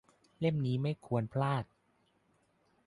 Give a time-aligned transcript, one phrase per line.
[0.39, 1.63] -เล่มนี้ไม่ควรพลาด